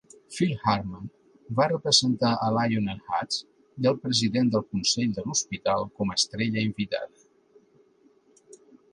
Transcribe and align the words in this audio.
Phil 0.35 0.51
Hartman 0.59 1.09
va 1.57 1.65
representar 1.71 2.29
a 2.29 2.47
Lionel 2.55 3.03
Hutz 3.09 3.37
i 3.83 3.89
al 3.91 3.99
president 4.05 4.49
del 4.55 4.63
consell 4.77 5.13
de 5.19 5.25
l'hospital 5.27 5.85
com 5.99 6.15
a 6.15 6.17
estrella 6.21 6.63
invitada. 6.69 8.57